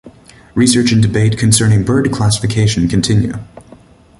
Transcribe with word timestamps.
Research 0.55 0.91
and 0.91 0.99
debate 0.99 1.37
concerning 1.37 1.83
bird 1.83 2.11
classification 2.11 2.87
continue. 2.87 3.33